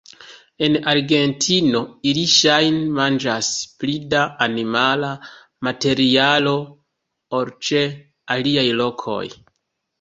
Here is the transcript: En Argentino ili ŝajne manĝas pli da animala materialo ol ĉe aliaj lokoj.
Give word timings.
En 0.67 0.77
Argentino 0.93 1.81
ili 2.11 2.23
ŝajne 2.35 2.79
manĝas 3.01 3.51
pli 3.83 3.99
da 4.15 4.23
animala 4.47 5.13
materialo 5.69 6.57
ol 7.43 7.57
ĉe 7.71 7.87
aliaj 8.41 8.69
lokoj. 8.85 9.25